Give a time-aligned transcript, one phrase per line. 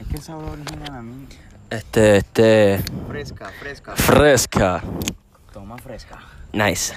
[0.00, 1.26] Es que el sabor original a mí.
[1.70, 2.80] Este, este.
[3.08, 3.96] Fresca, fresca.
[3.96, 4.82] Fresca.
[5.52, 6.18] Toma fresca.
[6.52, 6.94] Nice.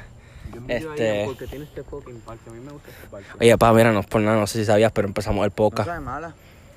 [0.67, 2.50] Este- Porque tiene este fucking parque.
[2.50, 3.27] A mí me gusta este parque.
[3.40, 5.88] Oye, pa, mira, no por nada, no sé si sabías, pero empezamos el No podcast.
[5.88, 6.33] sabe mala.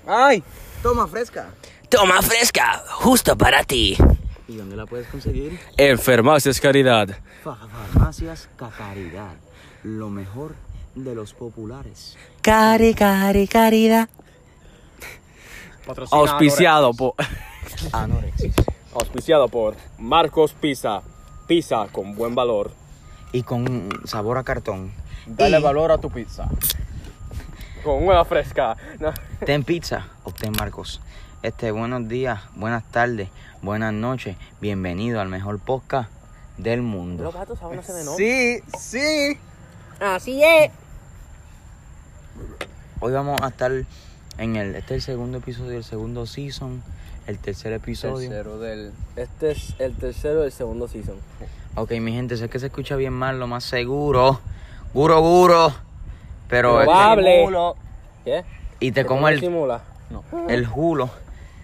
[0.06, 0.42] ¡Ay!
[0.82, 1.48] Toma fresca.
[1.88, 3.96] Toma fresca, justo para ti.
[4.48, 5.58] ¿Y dónde la puedes conseguir?
[5.76, 7.08] En Farmacias Caridad.
[7.44, 7.56] Fa-
[7.94, 9.34] Farmacias Cacaridad.
[9.84, 10.54] Lo mejor
[10.94, 12.16] de los populares.
[12.42, 14.08] Cari, cari, caridad.
[16.10, 17.14] Auspiciado por.
[18.94, 21.02] Auspiciado por Marcos Pizza.
[21.46, 22.70] Pizza con buen valor.
[23.32, 24.92] Y con sabor a cartón.
[25.26, 26.48] Dale Y- valor a tu pizza.
[27.82, 28.76] Con una fresca.
[29.00, 29.12] No.
[29.44, 31.00] Ten pizza, obtén Marcos.
[31.42, 33.28] Este, buenos días, buenas tardes,
[33.62, 34.36] buenas noches.
[34.60, 36.08] Bienvenido al mejor podcast
[36.58, 37.24] del mundo.
[37.24, 38.04] Los gatos aún no se.
[38.16, 39.38] Sí, sí.
[40.00, 40.70] Así es.
[43.00, 43.72] Hoy vamos a estar
[44.38, 44.74] en el.
[44.74, 46.82] Este es el segundo episodio del segundo season.
[47.26, 48.28] El tercer episodio.
[48.28, 48.92] Tercero del.
[49.16, 51.16] Este es el tercero del segundo season.
[51.76, 54.40] Ok, mi gente, sé que se escucha bien mal, lo más seguro.
[54.92, 55.72] Guro, guro.
[56.48, 56.80] Pero.
[56.80, 57.46] es que- Probable.
[58.24, 58.44] ¿Qué?
[58.80, 59.82] y te como el, Simula.
[60.48, 61.08] el julo.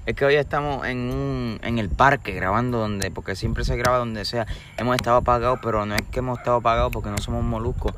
[0.06, 3.98] Es que hoy estamos en un, en el parque grabando donde, porque siempre se graba
[3.98, 4.47] donde sea.
[4.78, 7.93] Hemos estado apagados, pero no es que hemos estado apagados porque no somos moluscos.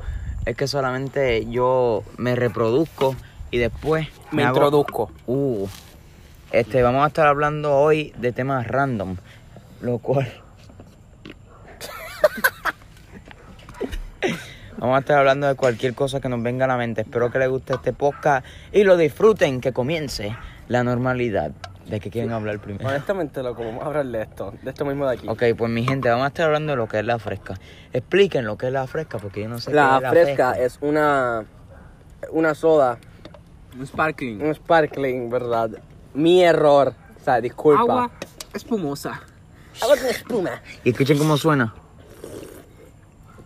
[0.45, 3.15] Es que solamente yo me reproduzco
[3.51, 5.11] y después Me hago- introduzco.
[5.27, 5.67] Uh,
[6.51, 9.17] este, vamos a estar hablando hoy de temas random,
[9.81, 10.31] lo cual.
[14.77, 17.01] vamos a estar hablando de cualquier cosa que nos venga a la mente.
[17.01, 20.35] Espero que les guste este podcast y lo disfruten, que comience
[20.67, 21.51] la normalidad.
[21.87, 22.87] ¿De qué quieren hablar primero?
[22.87, 25.27] Honestamente, loco, vamos a hablar de esto, de esto mismo de aquí.
[25.27, 27.55] Ok, pues mi gente, vamos a estar hablando de lo que es la fresca.
[27.91, 30.77] Expliquen lo que es la fresca, porque yo no sé La qué es fresca es
[30.81, 31.43] una
[32.31, 32.99] una soda,
[33.77, 34.41] Un sparkling.
[34.41, 35.69] un sparkling, ¿verdad?
[36.13, 36.93] Mi error.
[37.19, 37.81] O sea, disculpa.
[37.81, 38.11] Agua
[38.53, 39.21] espumosa.
[39.81, 40.61] Agua con espuma.
[40.83, 41.73] Y escuchen cómo suena.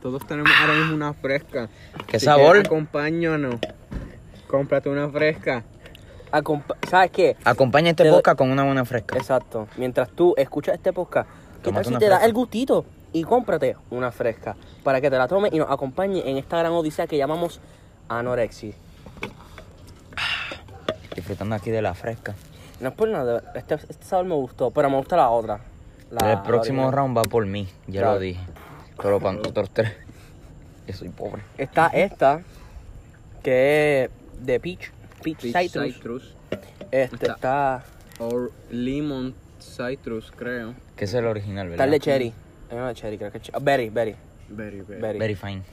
[0.02, 1.70] Todos tenemos ahora mismo una fresca.
[2.08, 2.58] ¿Qué Si sabor?
[2.58, 3.56] Acompáñanos.
[4.48, 5.64] Cómprate una fresca.
[6.32, 7.38] Acompa- ¿Sabes qué?
[7.44, 9.18] Acompaña este podcast con una buena fresca.
[9.18, 9.68] Exacto.
[9.78, 11.30] Mientras tú escuchas este podcast,
[11.64, 12.86] ¿qué tal si te da el gustito?
[13.14, 16.74] Y cómprate una fresca para que te la tomes y nos acompañe en esta gran
[16.74, 17.62] odisea que llamamos
[18.10, 18.74] anorexia.
[21.26, 22.36] Disfrutando aquí de la fresca.
[22.80, 25.60] No es por nada, este, este sabor me gustó, pero me gusta la otra.
[26.12, 28.14] La- el próximo la round va por mí, ya Claro.
[28.16, 28.42] lo dije.
[29.02, 29.92] Pero para nosotros tres,
[30.88, 31.42] yo soy pobre.
[31.58, 32.42] Está esta,
[33.42, 34.92] que es de peach,
[35.24, 35.94] peach, Peach citrus.
[35.96, 36.36] citrus.
[36.92, 37.84] Este Está- está,
[38.20, 40.76] O lemon citrus, creo.
[40.96, 41.86] Que es el original, está ¿verdad?
[41.88, 42.34] el de cherry.
[42.70, 44.16] De cherry, creo que es ch- ah, berry, berry,
[44.48, 45.02] Very, very.
[45.02, 45.18] berry.
[45.20, 45.64] Very fine.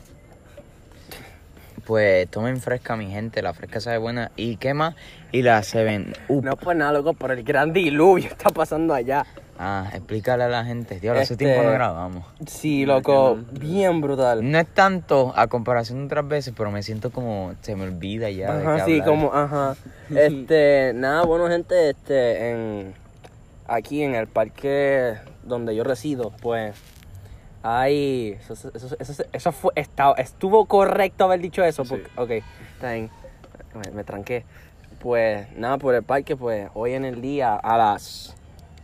[1.87, 3.43] Pues tomen fresca, mi gente.
[3.43, 4.31] La fresca sabe buena.
[4.37, 4.94] ¿Y qué más?
[5.32, 6.44] Y la Seven Up.
[6.44, 9.26] No pues nada, loco, pero el gran diluvio está pasando allá.
[9.59, 10.98] Ah, explícale a la gente.
[11.00, 12.25] Dios, hace Este- tiempo no grabamos.
[12.47, 14.48] Sí, loco, bien brutal.
[14.48, 18.31] No es tanto a comparación de otras veces, pero me siento como se me olvida
[18.31, 18.53] ya.
[18.54, 19.06] de Ajá, qué sí, hablar.
[19.09, 19.76] como, ajá.
[20.10, 22.94] Este, nada, bueno, gente, este, en,
[23.66, 26.75] aquí en el parque donde yo resido, pues,
[27.62, 32.31] hay, eso, eso, eso, eso- eso fue, estaba, estuvo correcto haber dicho eso, porque, ok,
[32.73, 33.11] está bien,
[33.75, 34.45] me, me tranqué.
[35.00, 38.34] Pues, nada, por el parque, pues, hoy en el día, a las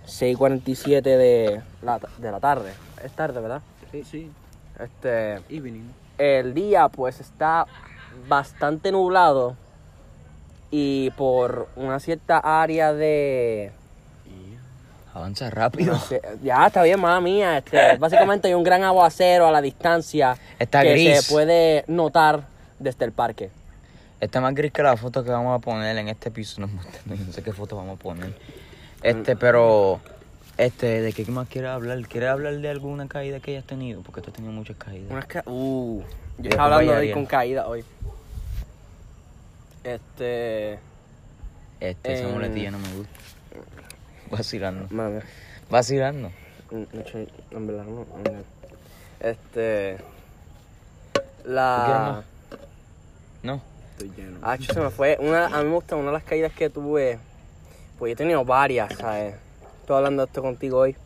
[0.05, 2.73] 6.47 de la, de la tarde,
[3.03, 3.63] es tarde, ¿verdad?
[3.91, 4.31] Sí, sí.
[4.79, 5.91] Este, Evening.
[6.19, 7.67] el día pues está
[8.29, 9.57] bastante nublado
[10.71, 13.73] y por una cierta área de
[15.15, 15.95] Avanza rápido.
[15.95, 19.61] no sé, ya está bien mala mía este, básicamente hay un gran aguacero a la
[19.61, 21.23] distancia Está que gris.
[21.23, 22.43] se puede notar
[22.79, 23.51] desde el parque
[24.21, 26.61] Está más gris que la foto que vamos a poner en este piso.
[26.61, 26.67] No,
[27.07, 28.33] no sé qué foto vamos a poner.
[29.01, 30.01] Este, pero.
[30.57, 32.01] Este, ¿de qué más quieres hablar?
[32.09, 34.01] ¿Quieres hablar de alguna caída que hayas tenido?
[34.03, 35.09] Porque tú has tenido muchas caídas.
[35.09, 36.03] Unas ca- uh,
[36.39, 37.85] yo estaba hablando de ir con caída hoy
[39.85, 40.79] este
[41.81, 43.13] Este, esa en- muletilla no me gusta.
[44.31, 44.87] Vacilando.
[44.91, 45.21] mami,
[45.71, 46.31] Vacilando.
[46.71, 48.07] En verdad, no.
[49.21, 49.99] Este.
[51.13, 52.23] ¿Tú quieres La.
[53.43, 53.63] No.
[53.93, 54.39] Estoy lleno.
[54.43, 55.17] Ah, se me fue.
[55.21, 57.19] Una, a mí me gusta una de las caídas que tuve.
[57.99, 59.35] Pues yo he tenido varias, ¿sabes?
[59.81, 60.97] Estoy hablando de esto contigo hoy.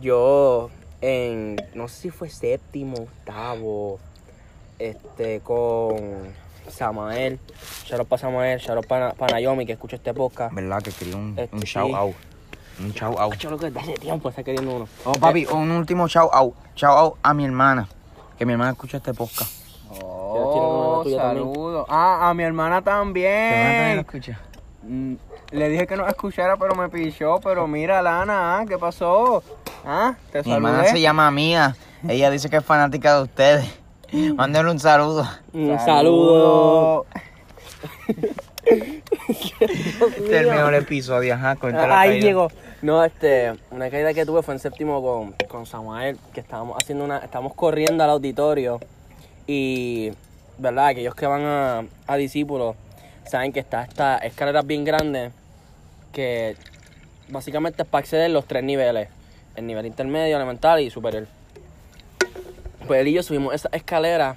[0.00, 0.70] Yo,
[1.00, 1.56] en.
[1.74, 3.98] No sé si fue séptimo, octavo.
[4.78, 6.34] Este, con.
[6.68, 7.38] Samael.
[7.86, 8.58] Shout out para Samael.
[8.60, 10.54] Shout out para, para Naomi que escucha este podcast.
[10.54, 12.14] ¿Verdad que quería un, Este, un shout out?
[12.80, 13.34] Un shout out.
[13.36, 14.88] Yo lo que desde hace tiempo está queriendo uno.
[15.04, 16.54] Oh, papi, un último shout out.
[16.76, 17.88] Shout out a mi hermana.
[18.38, 19.50] Que mi hermana escucha este podcast.
[19.88, 21.18] ¿Quieres que le mande la Oh, también?
[21.20, 21.86] saludos.
[21.88, 24.30] Ah, a mi hermana ¿Tu hermana también lo también.
[24.30, 24.40] escucha?
[24.82, 25.14] Mm,
[25.50, 27.40] Le dije que no escuchara, pero me pichó.
[27.42, 28.64] Pero mira, Lana, ¿ah?
[28.66, 29.42] ¿qué pasó?
[29.84, 30.14] ¿Ah?
[30.32, 31.74] Te Mi hermana se llama Mía.
[32.08, 33.79] Ella dice que es fanática de ustedes.
[34.34, 35.26] Mándenle un saludo.
[35.52, 37.06] Un saludo.
[38.66, 41.56] Este es el mejor episodio, ajá.
[41.62, 42.50] la Ahí llegó.
[42.82, 47.04] No, este, una caída que tuve fue en séptimo con, con Samuel, que estábamos haciendo
[47.04, 48.80] una, estábamos corriendo al auditorio
[49.46, 50.12] y,
[50.58, 50.88] ¿verdad?
[50.88, 52.76] Aquellos que van a, a discípulos
[53.26, 55.30] saben que está esta escalera bien grande
[56.12, 56.56] que
[57.28, 59.08] básicamente es para acceder los tres niveles,
[59.54, 61.26] el nivel intermedio, elemental y superior.
[62.90, 64.34] Pues él y yo subimos esa escalera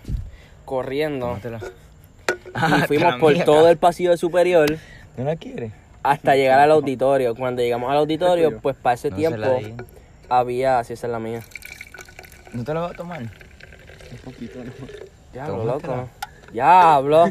[0.63, 1.59] corriendo Tómatela.
[2.77, 4.77] y fuimos por todo el pasillo de superior
[5.17, 5.73] ¿No la quieres?
[6.03, 7.33] hasta llegar al auditorio.
[7.33, 9.73] Cuando llegamos al auditorio, pues para ese No se tiempo la di.
[10.29, 11.41] había, así esa es la mía.
[12.53, 13.23] ¿No te la vas a tomar?
[15.33, 15.95] Diablo, Tómatela.
[15.95, 16.09] loco.
[16.51, 17.25] Diablo.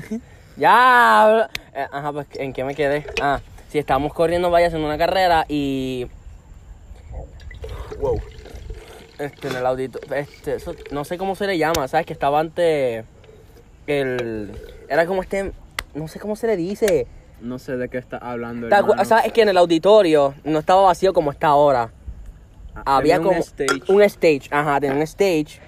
[0.57, 1.45] Diablo.
[1.73, 3.07] Eh, ajá, pues ¿en qué me quedé?
[3.21, 6.09] Ah, si estábamos corriendo, vaya haciendo una carrera y.
[8.01, 8.21] Wow.
[9.19, 10.15] Este, en el auditorio.
[10.15, 12.07] Este, eso, no sé cómo se le llama, ¿sabes?
[12.07, 13.05] Que estaba ante.
[13.87, 14.53] El.
[14.89, 15.53] Era como este.
[15.95, 17.07] No sé cómo se le dice.
[17.41, 19.05] No sé de qué estás hablando, ¿Te acu- hermano.
[19.05, 21.91] ¿Sabes que en el auditorio no estaba vacío como está ahora?
[22.75, 23.83] Ah, Había como un stage.
[23.89, 25.61] un stage, ajá, tenía un stage,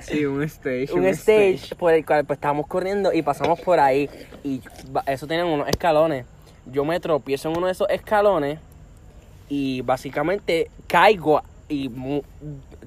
[0.00, 0.92] Sí, un stage.
[0.92, 4.10] un stage por el cual pues estábamos corriendo y pasamos por ahí
[4.42, 4.60] y
[5.06, 6.26] eso tenían unos escalones.
[6.66, 8.58] Yo me tropiezo en uno de esos escalones
[9.48, 11.90] y básicamente caigo y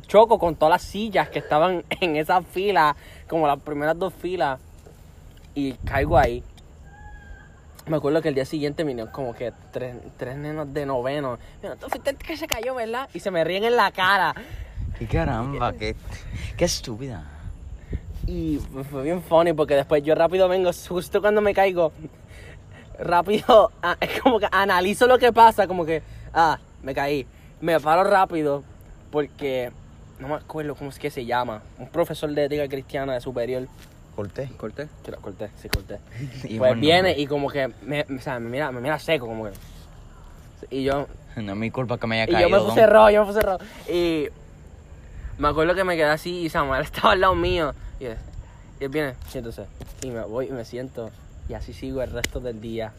[0.07, 2.95] choco con todas las sillas que estaban en esa fila,
[3.27, 4.59] como las primeras dos filas
[5.56, 6.44] y caigo ahí.
[7.88, 11.39] Me acuerdo que el día siguiente vinieron como que tres, tres nenos de noveno.
[11.63, 13.07] Mira, tú fuiste que se cayó, ¿verdad?
[13.13, 14.36] Y se me ríen en la cara.
[15.00, 15.71] ¡Qué caramba!
[15.80, 15.95] ¡Qué,
[16.57, 17.24] qué estúpida!
[18.27, 18.59] Y
[18.92, 21.94] fue bien funny porque después yo rápido vengo, justo cuando me caigo,
[23.00, 23.71] rápido,
[24.21, 26.04] como que analizo lo que pasa, como que,
[26.38, 27.28] ah, me caí.
[27.60, 28.63] Me paro rápido
[29.12, 29.72] porque
[30.19, 31.62] no me acuerdo cómo es que se llama.
[31.78, 33.68] Un profesor de ética cristiana de superior.
[34.16, 34.50] ¿Corté?
[34.57, 34.88] ¿Corté?
[35.04, 36.00] Que lo corté, sí, corté.
[36.45, 39.28] Y pues bueno, viene y como que me, o sea, me mira, me mira seco,
[39.28, 39.51] como que.
[40.69, 42.63] Y yo, No es mi culpa que me haya y yo caído.
[42.63, 42.90] me puse don.
[42.90, 43.63] rojo, yo me puse rojo.
[43.88, 44.28] Y
[45.38, 47.74] me acuerdo que me quedé así y Samuel estaba al lado mío.
[48.00, 48.18] Y él,
[48.80, 49.66] y él viene, siéntese.
[50.01, 51.12] Y me voy y me siento.
[51.48, 52.92] Y así sigo el resto del día.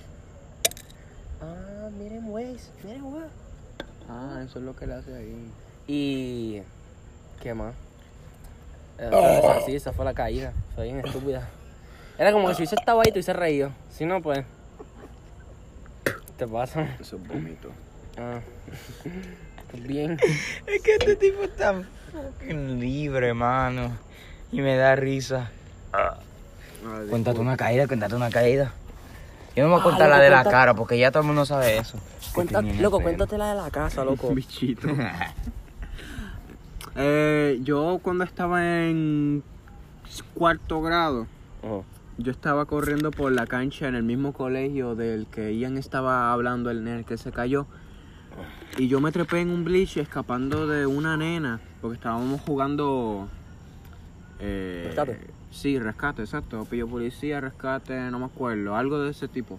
[1.42, 3.26] Ah, miren, Waze, miren, Waze.
[4.08, 5.50] Ah, eso es lo que le hace ahí.
[5.86, 6.62] Y.
[7.42, 7.74] ¿Qué más?
[8.98, 9.10] Eh,
[9.42, 10.52] esa- sí, esa fue la caída.
[10.74, 11.48] Fue bien estúpida.
[12.18, 13.70] Era como que si hubiese estado ahí, te hubiese reído.
[13.90, 14.44] Si no, pues.
[16.36, 16.96] Te pasa.
[17.00, 17.70] Eso es bonito.
[18.16, 18.40] Ah.
[19.70, 20.18] Pues bien.
[20.66, 21.74] Es que este tipo está
[22.10, 23.98] fucking libre, mano.
[24.50, 25.50] Y me da risa.
[27.10, 28.72] Cuéntate una caída, cuéntate una caída.
[29.58, 31.10] Yo no me voy a Ah, contar la loco, de la cuenta- cara porque ya
[31.10, 31.98] todo el mundo sabe eso.
[32.32, 34.28] Cuenta- loco, cuéntate la de la casa, loco.
[34.34, 34.86] Bichito.
[36.94, 39.42] eh, yo cuando estaba en
[40.34, 41.26] cuarto grado,
[41.64, 41.84] Ujú.
[42.18, 46.70] yo estaba corriendo por la cancha en el mismo colegio del que Ian estaba hablando,
[46.70, 47.66] el nene que se cayó.
[48.76, 53.26] Y yo me trepé en un bleach escapando de una nena, porque estábamos jugando...
[54.38, 54.94] eh.
[55.50, 56.64] Sí, rescate, exacto.
[56.64, 59.58] Pillo policía, rescate, no me acuerdo, algo de ese tipo.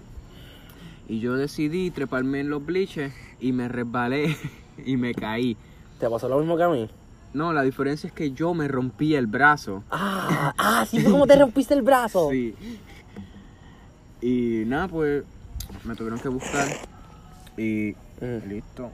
[1.07, 4.35] Y yo decidí treparme en los bleachers y me resbalé
[4.85, 5.57] y me caí.
[5.99, 6.90] ¿Te pasó lo mismo que a mí?
[7.33, 9.83] No, la diferencia es que yo me rompí el brazo.
[9.92, 12.30] Ah, ah, sí fue como te rompiste el brazo.
[12.31, 12.56] Sí.
[14.21, 15.23] Y nada, pues
[15.83, 16.68] me tuvieron que buscar
[17.57, 18.49] y Mm.
[18.49, 18.92] listo.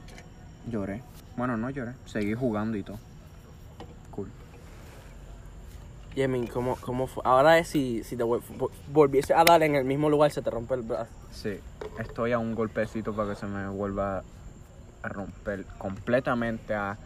[0.70, 1.02] Lloré.
[1.36, 2.98] Bueno, no lloré, seguí jugando y todo.
[4.12, 4.28] Cool.
[6.16, 7.22] Yemin, ¿cómo, ¿cómo fue?
[7.26, 10.40] Ahora es si, si te vol- vol- volviese a dar en el mismo lugar, se
[10.40, 11.10] te rompe el brazo.
[11.30, 11.60] Sí,
[11.98, 14.22] estoy a un golpecito para que se me vuelva
[15.02, 16.96] a romper completamente a...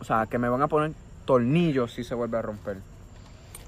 [0.00, 0.92] O sea, que me van a poner
[1.24, 2.76] tornillos si se vuelve a romper.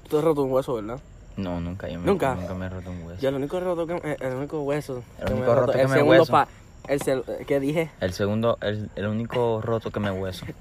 [0.09, 0.99] Tú has roto un hueso, ¿verdad?
[1.35, 1.89] No, nunca.
[1.89, 2.35] Yo me, ¿Nunca?
[2.35, 3.21] Nunca me he roto un hueso.
[3.21, 5.81] Yo el único roto que eh, el único hueso El que me único roto que
[5.81, 6.31] el me segundo hueso.
[6.31, 6.47] pa
[6.87, 7.91] el sel- ¿qué dije?
[7.99, 10.45] El segundo, el, el único roto que me hueso.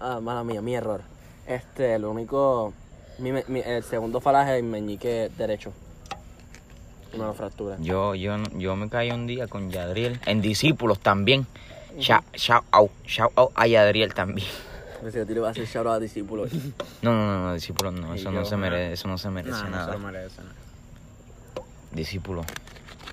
[0.00, 1.00] Ah, mala mía, mi error.
[1.46, 2.72] Este, el único
[3.18, 5.72] mi, mi- el segundo falaje el meñique derecho.
[7.16, 7.76] Lo fractura.
[7.78, 10.20] Yo, yo, yo me caí un día con Yadriel.
[10.26, 11.46] En discípulos también.
[11.98, 14.48] Shout, shout out, shout out a Yadriel también.
[15.00, 16.50] Pensé que tú le ibas a hacer shout out a discípulos.
[17.02, 18.14] No, no, no, no, discípulos no.
[18.14, 19.92] Eso yo, no se merece, eso no se No, merece no se nada.
[19.92, 20.48] lo merece, no.
[21.92, 22.42] Discípulo.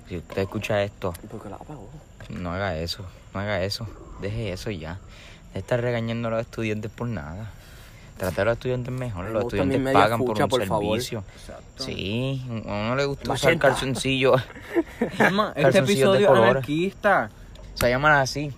[0.08, 1.88] Si usted escucha esto, ¿Por qué la apagó?
[2.30, 3.04] no haga eso.
[3.32, 3.86] No haga eso.
[4.20, 4.98] Deje eso ya.
[5.54, 7.52] Está regañando a los estudiantes por nada.
[8.16, 9.24] Tratar a los estudiantes mejor.
[9.24, 11.24] me Los estudiantes pagan por un por servicio.
[11.76, 14.40] Sí, a uno no le gusta usar este Calzoncillos
[15.56, 17.30] de episodio anarquista.
[17.74, 18.52] Se llaman así.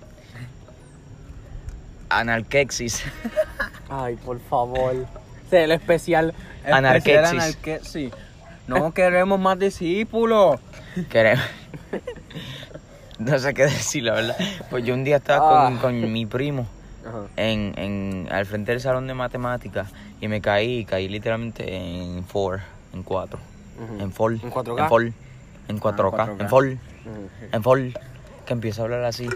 [2.09, 3.03] Analquexis.
[3.89, 4.95] Ay, por favor.
[5.51, 6.35] El especial.
[6.67, 7.15] Anarquexis.
[7.15, 8.13] Especial anarquexis.
[8.67, 10.59] No queremos más discípulos.
[11.11, 11.45] Queremos.
[13.19, 14.37] No sé qué decir, la verdad.
[14.71, 15.81] Pues yo un día estaba con, Ah.
[15.81, 16.67] con mi primo
[17.07, 17.23] Ajá.
[17.37, 22.63] en, en, al frente del salón de matemáticas y me caí, caí literalmente en 4,
[22.95, 23.39] en 4,
[23.85, 24.03] Ujú.
[24.03, 24.83] en full, ¿En 4K?
[24.83, 25.07] en full,
[25.69, 26.41] en 4K, 4K.
[26.41, 27.29] en full, Ujú.
[27.53, 27.89] en full,
[28.47, 29.29] que empiezo a hablar así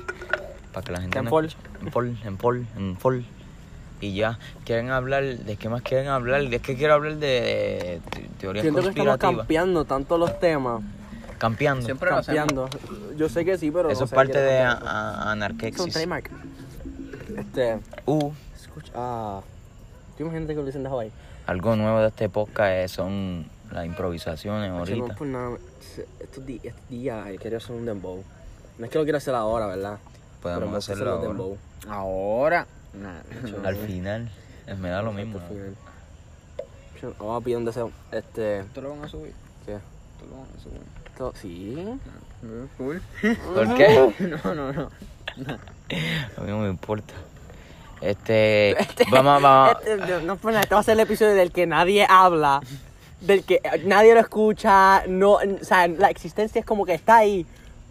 [0.73, 1.57] para que la gente En no escuche.
[1.83, 3.21] en full, en full, en full.
[4.01, 6.43] Y ya, quieren hablar, ¿de qué más quieren hablar?
[6.43, 9.19] Es que quiero hablar de, te- teorías Siento que estamos conspirativas.
[9.39, 10.83] campeando tanto los temas.
[11.39, 11.85] Campeando.
[11.85, 12.09] Siempre.
[12.11, 12.69] Campeando.
[13.17, 13.91] Yo sé que sí, pero.
[13.91, 15.97] Eso no es parte de anarquexis.
[17.38, 17.78] Este.
[18.07, 18.92] Uh, Escucha.
[18.95, 19.40] Ah.
[20.16, 21.12] ¿Tú imaginas que lo dicen de Hawaii?
[21.47, 25.14] algo nuevo de este podcast es- son las improvisaciones Che, No, ahorita.
[25.16, 25.57] pues nada.
[26.21, 28.23] Estos, di- estos días eh, quería hacer un dembow.
[28.78, 29.99] No es que lo quiera hacer ahora, ¿verdad?
[30.42, 31.57] Podemos hacerlo hacer ahora.
[31.88, 32.66] Ahora.
[32.92, 33.21] Nah.
[33.66, 34.30] Al final,
[34.66, 35.38] eh, me da lo mismo.
[35.38, 35.75] Al final.
[37.00, 37.90] Che, Vamos a pedir un deseo.
[38.12, 38.61] Este.
[38.61, 39.33] ¿Esto lo van a subir?
[39.64, 39.75] ¿Qué?
[39.75, 40.80] ¿Esto lo van a subir?
[41.07, 41.99] Esto- Sí.
[42.76, 43.02] Cool.
[43.54, 44.14] ¿Por qué?
[44.45, 44.83] No, no, no.
[46.37, 47.14] A mí no me importa.
[48.00, 48.76] Este,
[49.11, 49.76] vamos, vamos.
[49.85, 52.61] Este, no, este va a ser el episodio del que nadie habla,
[53.21, 57.19] del que eh, nadie lo escucha, no, o sea, la existencia es como que está
[57.19, 57.47] ahí,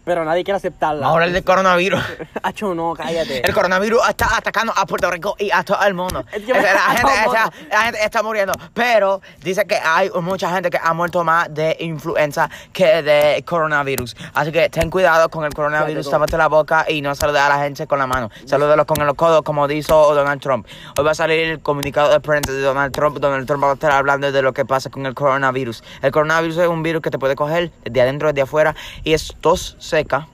[0.08, 1.02] pero nadie quiere aceptarla.
[1.02, 2.02] Vamos a hablar del coronavirus.
[2.42, 3.46] Hacho, no, cállate.
[3.46, 6.24] El coronavirus está atacando a Puerto Rico y a todo el mundo.
[6.32, 8.54] Es que- la, gente está, la gente está muriendo.
[8.72, 14.16] Pero dice que hay mucha gente que ha muerto más de influenza que de coronavirus.
[14.32, 17.50] Así que ten cuidado con el coronavirus, Fíjate, tápate la boca y no saludes a
[17.50, 18.30] la gente con la mano.
[18.46, 20.66] Salúdalos con los codos, como dijo Donald Trump.
[20.96, 23.18] Hoy va a salir el comunicado de prensa de Donald Trump.
[23.18, 25.84] Donald Trump va a estar hablando de lo que pasa con el coronavirus.
[26.00, 28.74] El coronavirus es un virus que te puede coger desde adentro, desde afuera.
[29.04, 30.28] Y es tos seca,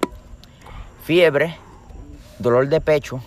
[1.05, 1.57] fiebre,
[2.39, 3.21] dolor de pecho,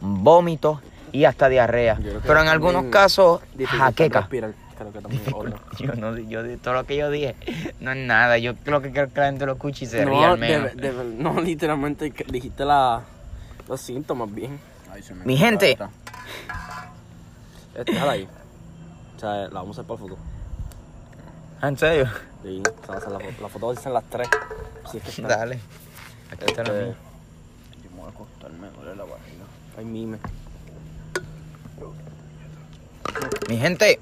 [0.00, 0.80] vómito
[1.10, 1.96] y hasta diarrea.
[1.96, 4.28] Creo Pero en algunos casos, jaqueca.
[4.28, 4.54] creo es.
[5.78, 7.34] Yo no, yo todo lo que yo dije
[7.80, 8.38] no es nada.
[8.38, 10.74] Yo creo que quiero que la gente lo escuche y se No, al menos.
[10.74, 13.02] de- de- no, literalmente dijiste la,
[13.68, 14.58] los síntomas bien.
[14.90, 15.76] Ay, se me Mi gente.
[15.76, 15.92] corta.
[17.74, 18.28] Este, déjala ahí.
[19.16, 20.22] O sea, la vamos a hacer para el futuro.
[21.60, 22.08] Ah, ¿En serio?
[22.42, 23.42] Sí, se va a hacer la foto.
[23.42, 24.28] La foto va a ser las tres.
[24.90, 25.36] Si es que está.
[25.36, 25.58] Dale.
[26.32, 26.94] Aquí está la Este, mía.
[27.84, 29.44] Yo me voy a acostar, me duele la barriga.
[29.78, 30.18] Ay, mime.
[33.48, 34.00] Mi gente,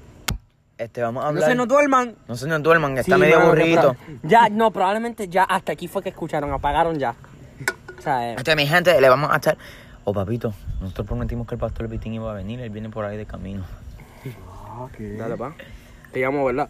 [0.77, 1.49] este, vamos a No hablar.
[1.49, 2.15] se nos duerman.
[2.27, 3.95] No se nos duerman, está Sí, medio mano, aburrido.
[4.23, 7.15] Ya, no, probablemente ya hasta aquí fue que escucharon, apagaron ya.
[7.97, 9.57] O sea, eh, Este, mi gente, le vamos a estar.
[10.05, 12.59] Oh, papito, nosotros prometimos que el pastor Vitín iba a venir.
[12.61, 13.63] Él viene por ahí de camino.
[15.17, 15.53] dale, pa.
[16.11, 16.69] Te llamo, ¿verdad?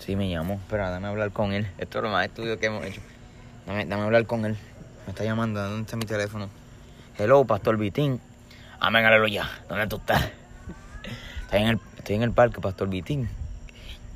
[0.00, 0.54] Sí, me llamó.
[0.54, 1.66] Espera, dame hablar con él.
[1.78, 3.00] Esto es lo más estudio que hemos hecho.
[3.66, 4.56] Dame, dame hablar con él.
[5.06, 5.62] Me está llamando.
[5.62, 6.48] ¿Dónde está mi teléfono?
[7.16, 8.20] Hello, Pastor Vitín.
[8.80, 9.48] Amén, aleluya.
[9.68, 10.30] ¿Dónde tú estás?
[11.42, 13.28] Estoy en el, estoy en el parque, Pastor Vitín.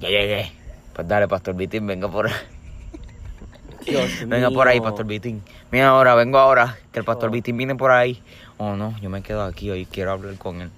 [0.00, 0.50] Ya llegué.
[0.92, 2.28] Pues dale, Pastor Vitín, venga por
[3.86, 4.80] Dios Venga por ahí.
[4.80, 5.42] Pastor Vitín.
[5.70, 6.76] Mira ahora, vengo ahora.
[6.92, 8.20] Que el Pastor Vitín viene por ahí.
[8.56, 9.86] Oh, no, yo me quedo aquí hoy.
[9.86, 10.70] Quiero hablar con él.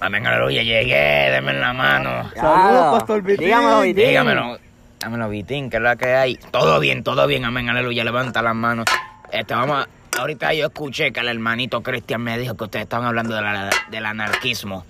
[0.00, 0.62] Amén, aleluya.
[0.62, 1.30] Llegué.
[1.30, 2.30] Denme la mano.
[2.34, 3.46] Saludos, Pastor Vitín.
[3.46, 4.06] Dígamelo, Vitín.
[4.08, 4.58] Dígamelo,
[5.00, 6.36] dámelo, Vitín, que es la que hay.
[6.50, 8.84] Todo bien, todo bien, amén, aleluya, levanta las manos.
[9.32, 13.06] Este, vamos, a- ahorita yo escuché que el hermanito Cristian me dijo que ustedes estaban
[13.06, 14.84] hablando de la- del anarquismo.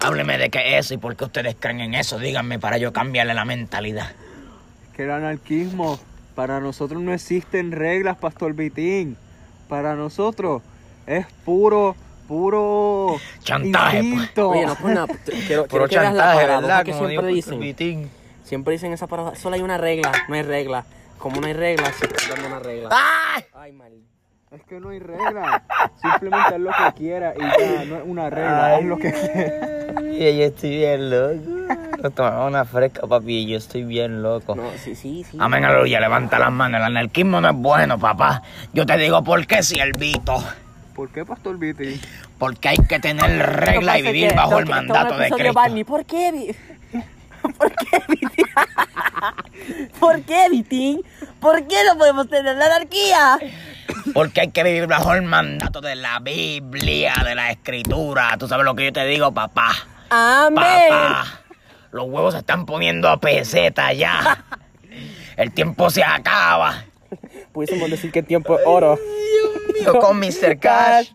[0.00, 2.92] Hábleme de qué es eso y por qué ustedes creen en eso, díganme para yo
[2.92, 4.12] cambiarle la mentalidad.
[4.96, 5.98] Que el anarquismo,
[6.34, 9.16] para nosotros no existen reglas, Pastor Vitín.
[9.68, 10.62] Para nosotros
[11.06, 11.94] es puro,
[12.34, 14.04] puro Chantaje, pues.
[14.12, 14.50] instinto.
[14.50, 15.06] Oye, no por nada.
[15.24, 16.84] te- Quiero, Puro quiero que la chantaje, paradoja ¿verdad?
[16.84, 17.60] que Como dijo siempre dicen.
[17.60, 18.10] Vitín.
[18.44, 19.34] Siempre dicen esa paradoja.
[19.34, 20.84] Solo hay una regla, no hay regla.
[21.18, 22.88] Como no hay regla, se está dando una regla.
[22.92, 23.44] ¡Ay!
[23.54, 23.92] Ay, mal.
[24.52, 25.62] Es que no hay regla.
[26.00, 30.04] Simplemente haz lo que quiera y ya, no es una regla, haz lo que quieras.
[30.12, 31.76] Y yo estoy bien loco.
[32.02, 34.54] Nos tomamos una fresca, papi, y yo estoy bien loco.
[34.54, 35.36] No, sí, sí, sí.
[35.40, 36.78] Amén, aleluya, levanta las manos.
[36.80, 38.42] El anarquismo no es bueno, papá.
[38.72, 40.42] Yo te digo por qué, siervito.
[41.00, 41.98] ¿Por qué, Pastor Vitín?
[42.38, 43.24] Porque hay que tener
[43.56, 45.52] regla y vivir que bajo el mandato de Cristo.
[45.54, 45.82] Barney.
[45.82, 46.54] ¿Por qué,
[47.58, 48.46] ¿Por qué, Vitín?
[49.98, 51.02] ¿Por qué, Vitín?
[51.40, 53.38] ¿Por qué no podemos tener la anarquía?
[54.12, 58.36] Porque hay que vivir bajo el mandato de la Biblia, de la Escritura.
[58.38, 59.72] Tú sabes lo que yo te digo, papá.
[60.10, 60.60] Amén.
[60.90, 61.40] Papá,
[61.92, 64.44] los huevos se están poniendo a peseta ya.
[65.38, 66.84] El tiempo se acaba.
[67.52, 68.98] Pudiésemos decir que el tiempo es oro.
[69.84, 70.58] Yo con Mr.
[70.58, 71.12] Cash,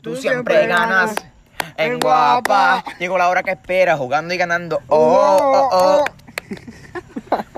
[0.00, 1.14] tú siempre ganas.
[1.76, 2.84] En guapa.
[2.98, 4.80] Llegó la hora que espera, jugando y ganando.
[4.88, 6.04] Oh, oh, oh.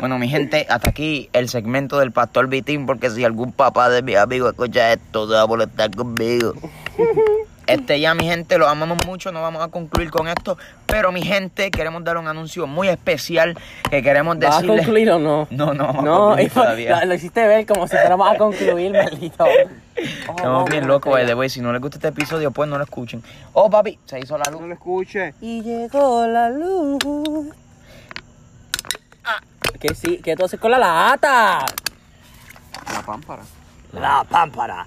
[0.00, 4.02] Bueno, mi gente, hasta aquí el segmento del Pastor Vitín, porque si algún papá de
[4.02, 6.54] mis amigos escucha esto, se va a molestar conmigo.
[7.68, 10.56] Este ya, mi gente, lo amamos mucho, no vamos a concluir con esto,
[10.86, 13.58] pero mi gente, queremos dar un anuncio muy especial
[13.90, 15.46] que queremos ¿Vas a concluir o no?
[15.50, 17.00] No, no, vamos a No, y- todavía.
[17.00, 19.44] lo, lo hiciste ver como si fuéramos a concluir, maldito.
[19.96, 21.50] Estamos bien locos, by the way.
[21.50, 23.22] Si no les gusta este episodio, pues no lo escuchen.
[23.52, 24.68] Oh, papi, se hizo la No luz.
[24.68, 25.34] lo escuche.
[25.42, 26.98] Y llegó la luz.
[29.78, 30.20] ¿Qué sí?
[30.24, 31.66] ¿Qué tú haces con la lata?
[32.94, 33.42] La pámpara.
[33.92, 34.86] La pámpara.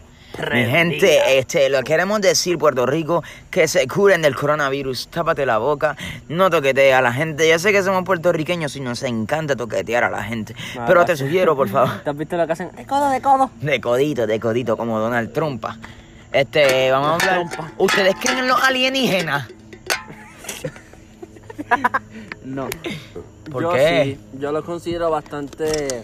[0.54, 5.10] Mi gente, este, lo queremos decir, Puerto Rico, que se curen del coronavirus.
[5.10, 5.96] Tápate la boca,
[6.30, 7.48] no toquetea a la gente.
[7.48, 10.56] Ya sé que somos puertorriqueños y nos encanta toquetear a la gente.
[10.88, 12.72] Pero te sugiero, por favor, ¿Te has visto lo que hacen?
[12.76, 13.52] De codo, de codo.
[13.62, 15.66] de codito, de codito, como Donald Trump.
[16.32, 17.72] Este, vamos a hablar.
[17.78, 19.48] ¿Ustedes creen en los alienígenas?
[22.44, 22.68] No.
[23.50, 24.18] ¿Por yo qué?
[24.18, 26.04] sí, yo lo considero bastante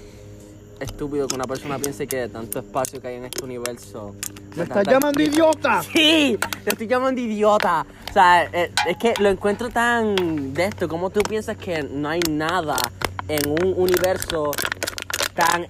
[0.79, 4.15] estúpido que una persona piense que tanto espacio que hay en este universo.
[4.55, 5.83] ¡Me estás llamando idiota!
[5.83, 7.85] Sí, te estoy llamando idiota.
[8.09, 10.87] O sea, eh, es que lo encuentro tan de esto.
[10.87, 12.77] como tú piensas que no hay nada
[13.27, 14.51] en un universo
[15.35, 15.63] tan,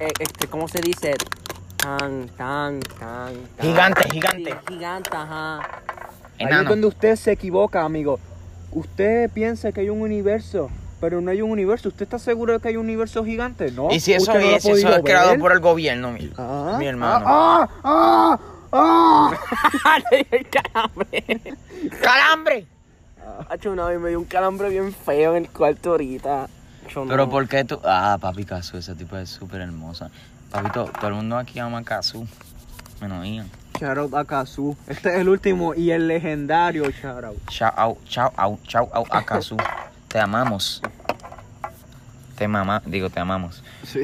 [0.00, 1.14] eh, este, ¿cómo se dice?
[1.76, 4.50] Tan, tan, tan, tan- Gigante, gigante.
[4.50, 5.58] Sí, gigante, ajá.
[6.38, 8.18] Ahí es donde usted se equivoca, amigo.
[8.72, 10.68] Usted piensa que hay un universo,
[11.00, 11.88] pero no hay un universo.
[11.88, 13.70] ¿Usted está seguro de que hay un universo gigante?
[13.70, 13.90] No.
[13.90, 15.40] Y si eso, ¿Usted no es, eso es creado ver?
[15.40, 17.24] por el gobierno, mi, Ah, mi hermano.
[17.28, 17.68] ¡Ah!
[17.82, 18.38] ¡Ah!
[18.72, 19.30] ¡Ah!
[20.30, 21.24] El calambre.
[22.02, 22.66] ¡Calambre!
[23.48, 26.48] Hacho, una vez me dio un calambre bien feo en el cuarto ahorita.
[26.88, 27.10] Yo no.
[27.10, 27.80] Pero ¿por qué tú?
[27.84, 30.10] Ah, papi Casu, esa tipo es súper hermosa.
[30.50, 32.26] Papito, todo el mundo aquí ama a Casu.
[33.00, 33.50] Menos Ian.
[33.78, 34.74] Shout out a Kazu.
[34.86, 37.36] Este es el último y el legendario shout out.
[37.48, 39.56] Chao, out, chao, out, chao, out a Casu.
[40.08, 40.82] Te amamos.
[42.36, 43.62] Te mama, digo, te amamos.
[43.82, 44.00] Sí.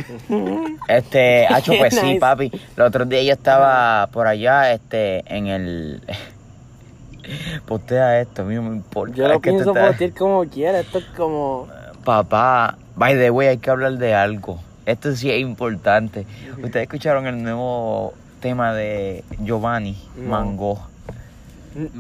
[0.88, 2.50] Este, Hacho, pues sí, papi.
[2.76, 6.02] El otro día yo estaba por allá, este, en el.
[7.66, 9.14] Postea esto, a mí no me importa.
[9.14, 10.80] Yo lo Es que pienso postear como quiera.
[10.80, 11.68] Esto es como.
[12.04, 14.60] Papá, by the way, hay que hablar de algo.
[14.86, 16.26] Esto sí es importante.
[16.62, 20.30] Ustedes escucharon el nuevo tema de Giovanni No.
[20.30, 20.91] Mango.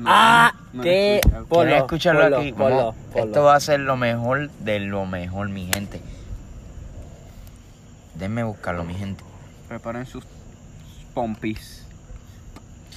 [0.06, 0.52] ¡Ah!
[0.72, 1.46] no escuchado.
[1.46, 2.54] Ponlo, ¿Quieren escucharlo aquí?
[3.14, 6.00] Esto va a ser lo mejor de lo mejor, mi gente.
[8.14, 9.24] Denme buscarlo, mi gente.
[9.68, 10.24] Preparen sus
[11.14, 11.86] pompis.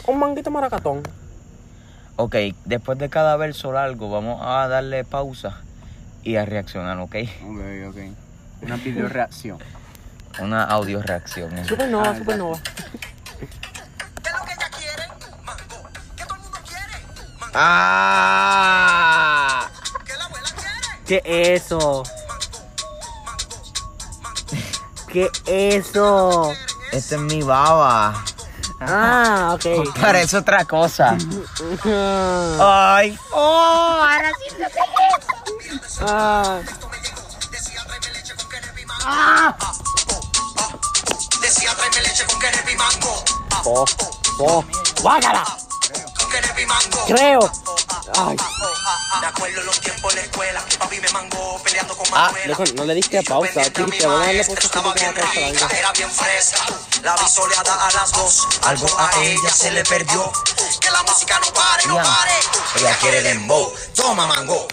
[0.07, 1.01] Un manguito maracatón.
[2.17, 2.35] Ok,
[2.65, 5.61] después de cada verso largo, vamos a darle pausa
[6.23, 7.15] y a reaccionar, ¿ok?
[7.43, 7.59] Ok,
[7.89, 7.97] ok.
[8.61, 9.57] Una video reacción.
[10.41, 11.57] Una audio reacción.
[11.57, 11.65] ¿eh?
[11.65, 12.57] Supernova, Ah, supernova.
[17.57, 18.91] ¡Ah!
[21.07, 22.03] ¿Qué eso?
[25.07, 26.51] ¿Qué eso?
[26.91, 28.25] Este es mi baba.
[28.81, 29.65] Ah, ok.
[30.01, 31.15] Parece otra cosa.
[31.85, 33.17] Ah, Ay.
[33.31, 34.47] Oh, ahora sí
[36.01, 36.59] ah.
[41.41, 42.37] Decía tráeme leche con
[42.77, 43.23] mango.
[43.63, 43.85] Oh,
[44.39, 44.65] oh.
[45.01, 45.64] ¡Guácala!
[47.07, 47.51] Creo.
[48.17, 48.35] Ay,
[49.21, 50.63] Me acuerdo los tiempos en la escuela.
[50.79, 53.61] Papi me mangó peleando con Ah, loco, no le diste pausa.
[53.61, 56.65] Dijiste, vamos a darle pausa Estaba bien rica, era bien fresca.
[57.03, 58.47] La vi soleada a las dos.
[58.65, 60.31] Algo a ella se le perdió.
[60.79, 62.03] Que la música no pare, no Ya.
[62.03, 62.31] pare.
[62.79, 63.71] Ella quiere dembow.
[63.95, 64.67] Toma mango.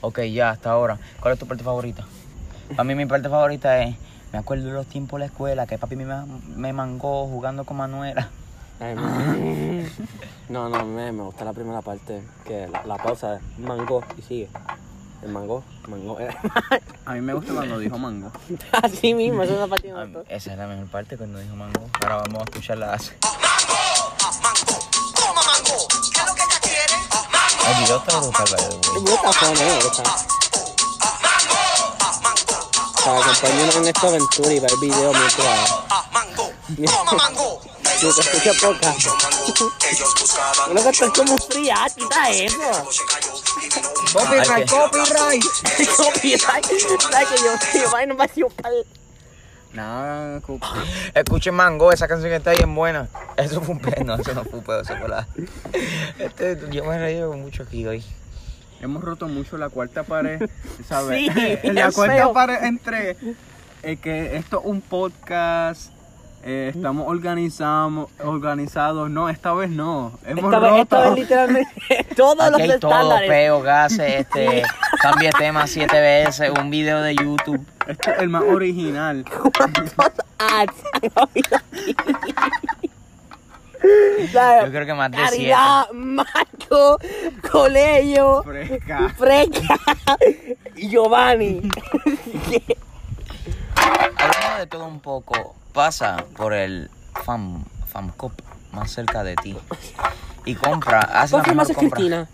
[0.00, 0.98] Ok, ya, hasta ahora.
[1.20, 2.04] ¿Cuál es tu parte favorita?
[2.70, 3.96] Para mí mi parte favorita es...
[4.32, 7.64] Me acuerdo de los tiempos de la escuela que papi me, ma- me mangó jugando
[7.64, 8.28] con Manuela.
[8.80, 8.96] Ay,
[10.48, 12.22] No, no, me, me gusta la primera parte.
[12.44, 14.50] Que la, la pausa es mango y sigue.
[15.22, 16.18] El mango, mango.
[17.06, 18.30] A mí me gusta cuando dijo mango.
[18.82, 20.24] Así mismo, esa es la parte que me Ah, gustó.
[20.28, 21.88] Esa es la mejor parte cuando dijo mango.
[22.02, 22.86] Ahora vamos a escucharla.
[22.88, 23.00] Mango.
[24.42, 24.78] Mango.
[25.14, 25.88] Toma mango.
[26.12, 26.96] ¿Qué es lo que ella quiere?
[27.32, 27.70] Mango.
[27.70, 29.00] El video está brutal, by the way.
[29.02, 30.02] Me gusta, Fone, me gusta.
[33.04, 35.74] Para acompañarnos en esta aventura y ver el video mientras.
[35.90, 36.50] Ah, mango.
[36.86, 37.60] Toma mango.
[38.12, 38.94] Si te escucha poca.
[40.70, 42.90] Uno que está como fría, quita eso.
[42.90, 45.44] Se Copyright, copyright.
[45.96, 46.64] Copyright.
[47.10, 48.46] ¿Sabes que yo, yo vaina me hacía.
[49.72, 50.60] Nada, co-
[51.14, 53.08] Escuchen Mango, esa canción está bien buena.
[53.36, 55.26] Eso fue un pedo, no, eso no fue un pedo, eso fue la...
[56.18, 58.04] Este, yo me he reído mucho aquí hoy.
[58.80, 60.48] Hemos roto mucho la cuarta pared,
[60.88, 61.32] ¿sabes?
[61.34, 62.32] Sí, la cuarta feo.
[62.32, 63.16] pared entre
[63.82, 65.90] eh, que esto es un podcast,
[66.46, 69.08] eh, estamos organizamos, organizados.
[69.08, 70.12] No, esta vez no.
[70.26, 70.82] Hemos Esta vez, roto.
[70.82, 73.30] esta vez literalmente todos Aquí los hay todo, estándares.
[73.30, 74.62] peo, gases, este,
[75.00, 77.66] cambia tema siete veces, un video de YouTube.
[77.86, 79.24] Este es el más original.
[80.38, 81.94] ads han habido aquí.
[84.32, 85.30] Yo creo que más de siete.
[85.30, 86.98] Caridad, Marco,
[87.50, 89.14] Colegio, Fresca.
[89.16, 89.78] Fresca
[90.76, 91.60] y Giovanni.
[93.76, 96.90] Hablando de todo un poco, pasa por el
[97.24, 98.32] Fam, Famcop
[98.72, 99.56] más cerca de ti
[100.46, 101.96] y compra, haz la ¿Cuál fue más mejor compra.
[101.96, 102.28] Cristina?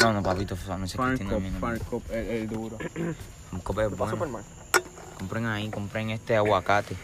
[0.00, 1.36] No, no, papito, Famcop Cristina.
[1.36, 2.78] a mí Farcop, no me- Farcop, el, el duro.
[3.50, 4.40] Famcop es bueno.
[5.18, 6.96] Compren ahí, compren este aguacate.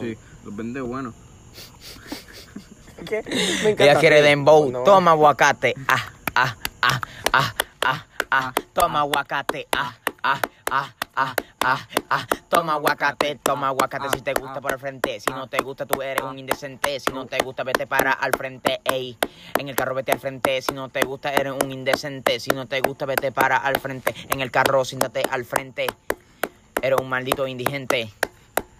[0.00, 1.14] Sí, los vende bueno.
[3.06, 3.22] ¿Qué?
[3.62, 3.84] Me encanta.
[3.84, 4.82] Ella quiere dembow, No.
[4.82, 5.74] toma aguacate.
[5.86, 7.00] Ah, ah, ah,
[7.32, 9.68] ah, ah, ah, toma aguacate.
[9.72, 14.78] Ah, ah, ah, ah, ah, ah, toma aguacate, toma aguacate si te gusta por el
[14.78, 15.20] frente.
[15.20, 17.00] Si no te gusta, tú eres un indecente.
[17.00, 18.80] Si no te gusta, vete para al frente.
[18.84, 19.16] Ey,
[19.58, 20.60] en el carro vete al frente.
[20.62, 22.40] Si no te gusta, eres un indecente.
[22.40, 24.14] Si no te gusta, vete para al frente.
[24.28, 25.86] En el carro, siéntate al frente.
[26.82, 28.12] Eres un maldito indigente.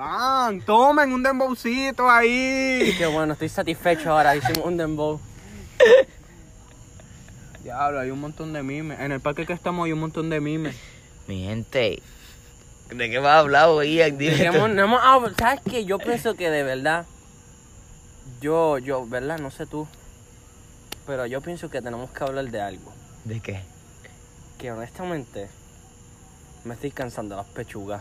[0.00, 2.94] Van, tomen un dembowcito ahí.
[2.96, 4.34] Qué bueno, estoy satisfecho ahora.
[4.34, 5.20] Hicimos un dembow.
[7.62, 8.98] Diablo, hay un montón de mimes.
[8.98, 10.74] En el parque que estamos hay un montón de mimes.
[11.26, 12.02] mi gente.
[12.88, 13.98] ¿De qué vas a hablar hoy?
[13.98, 15.02] No hemos
[15.36, 15.84] ¿Sabes qué?
[15.84, 17.04] Yo pienso que de verdad.
[18.40, 19.38] Yo, yo, ¿verdad?
[19.38, 19.86] No sé tú.
[21.06, 22.90] Pero yo pienso que tenemos que hablar de algo.
[23.24, 23.60] ¿De qué?
[24.56, 25.50] Que honestamente.
[26.64, 28.00] Me estoy cansando de las pechugas.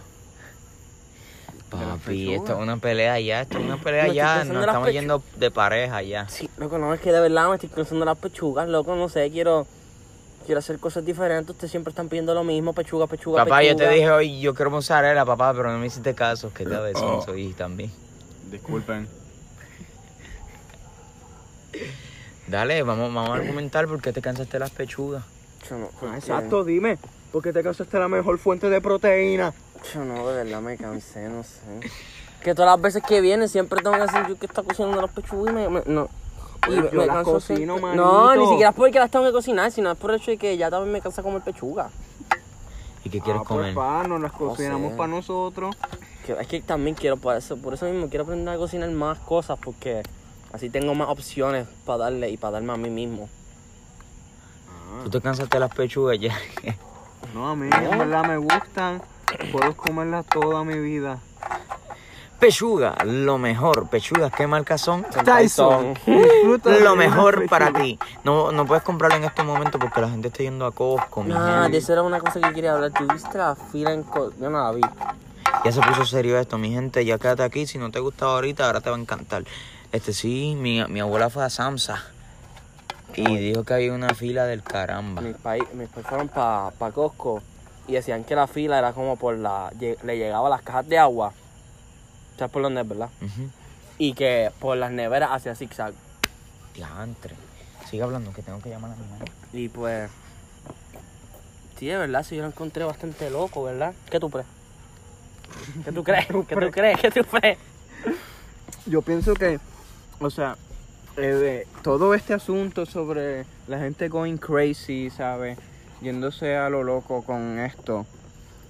[1.70, 4.92] Papi, esto es una pelea ya, esto es una pelea Me ya, nos estamos pechu-
[4.94, 6.28] yendo de pareja ya.
[6.30, 8.96] Sí, loco, no es que de verdad me estoy cansando de las pechugas, loco.
[8.96, 9.68] No sé, quiero.
[10.46, 11.52] Quiero hacer cosas diferentes.
[11.52, 14.72] Ustedes siempre están pidiendo lo mismo: pechuga, pechuga, Papá, yo te dije hoy, yo quiero
[14.72, 17.92] mozzarella, papá, pero no me hiciste caso, que te beso soy también.
[18.50, 19.08] Disculpen.
[22.48, 25.24] Dale, vamos, vamos a argumentar por qué te cansaste las pechugas.
[25.70, 26.98] Yo no, porque- Exacto, dime.
[27.32, 29.54] Porque te causaste la mejor fuente de proteína.
[29.94, 31.60] Yo no, de verdad me cansé, no sé.
[32.44, 35.12] Que todas las veces que viene siempre tengo que decir yo que está cocinando las
[35.12, 36.10] pechugas y me, me- no.
[36.68, 37.96] Y Yo las canso cocino, siempre.
[37.96, 40.38] No, ni siquiera es porque las tengo que cocinar, sino es por el hecho de
[40.38, 41.90] que ya también me cansa comer pechuga.
[43.04, 43.74] ¿Y qué quieres ah, pues, comer?
[43.74, 44.98] pa, nos las cocinamos sé.
[44.98, 45.76] para nosotros.
[46.26, 49.20] Que- es que también quiero, por eso, por eso mismo quiero aprender a cocinar más
[49.20, 50.04] cosas, porque
[50.52, 53.30] así tengo más opciones para darle y para darme a mí mismo.
[55.04, 56.36] Tú te cansaste de las pechugas ya.
[57.34, 59.02] No, a mí en verdad me gustan.
[59.52, 61.20] Puedo comerlas toda mi vida.
[62.40, 63.90] Pechuga, lo mejor.
[63.90, 65.06] Pechugas, ¿qué marcas son?
[65.26, 65.94] Tyson.
[66.64, 68.00] Lo mejor para ti.
[68.24, 71.26] No, no puedes comprarlo en este momento porque la gente está yendo a Costco.
[71.34, 72.92] Ah, de eso era una cosa que quería hablar.
[72.92, 74.04] ¿Tú viste la fila en...
[74.04, 74.82] Co- Yo no la vi.
[75.66, 77.04] Ya se puso serio esto, mi gente.
[77.04, 77.68] Ya quédate aquí.
[77.68, 79.44] Si no te gustaba ahorita, ahora te va a encantar.
[79.92, 82.06] Este sí, mi, mi abuela fue a Samsa.
[83.18, 85.22] Y dijo que había una fila del caramba.
[85.22, 87.42] Mis país, mis pais fueron para pa Costco
[87.90, 89.72] y decían que la fila era como por la.
[89.80, 91.34] Le llegaba las cajas de agua.
[92.38, 93.10] ¿Sabes por dónde es, verdad?
[93.98, 95.94] Y que por las neveras hacia zigzag.
[96.76, 97.36] Diantre.
[97.90, 99.32] Sigue hablando, que tengo que llamar a mi madre.
[99.54, 100.10] Y pues.
[101.80, 103.94] Sí, de verdad, sí, yo lo encontré bastante loco, ¿verdad?
[104.12, 104.48] ¿Qué tú crees?
[105.84, 106.28] ¿Qué tú crees?
[106.28, 107.00] ¿Qué tú crees?
[107.00, 107.58] ¿Qué tú crees?
[108.86, 109.60] Yo pienso que,
[110.20, 110.58] o sea,
[111.18, 115.58] eh, todo este asunto sobre la gente going crazy, ¿sabes?
[116.02, 118.06] Yéndose a lo loco con esto.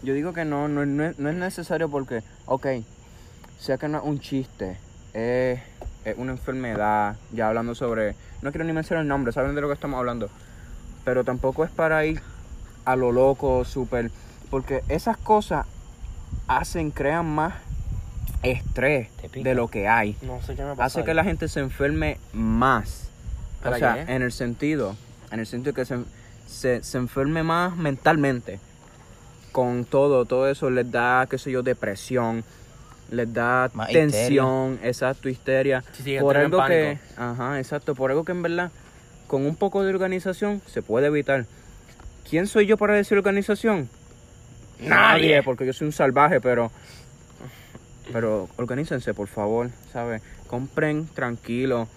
[0.01, 2.67] Yo digo que no, no, no es, no es necesario porque, ok,
[3.59, 4.77] sea que no es un chiste,
[5.13, 5.59] es,
[6.05, 9.67] es una enfermedad, ya hablando sobre, no quiero ni mencionar el nombre, saben de lo
[9.67, 10.29] que estamos hablando,
[11.03, 12.21] pero tampoco es para ir
[12.85, 14.09] a lo loco, súper,
[14.49, 15.65] porque esas cosas
[16.47, 17.55] hacen, crean más
[18.41, 20.15] estrés de lo que hay.
[20.21, 20.85] No sé qué me pasa.
[20.85, 23.09] Hace que la gente se enferme más.
[23.61, 24.13] ¿Para O sea, qué?
[24.13, 24.95] en el sentido,
[25.31, 25.97] en el sentido que se,
[26.49, 28.59] se, se enferme más mentalmente.
[29.51, 32.43] Con todo, todo eso les da, qué sé yo, depresión,
[33.11, 35.83] les da Más tensión, exacto, histeria.
[35.93, 38.71] Sí, sí, por algo que, ajá, exacto, por algo que en verdad,
[39.27, 41.45] con un poco de organización se puede evitar.
[42.29, 43.89] ¿Quién soy yo para decir organización?
[44.79, 46.71] Nadie, porque yo soy un salvaje, pero
[48.11, 50.21] pero organícense, por favor, ¿sabes?
[50.47, 51.87] Compren tranquilo.